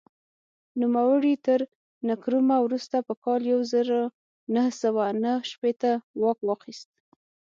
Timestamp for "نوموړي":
0.81-1.33